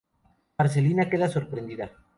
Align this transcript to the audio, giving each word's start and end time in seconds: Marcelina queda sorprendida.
Marcelina 0.57 1.07
queda 1.11 1.27
sorprendida. 1.35 1.87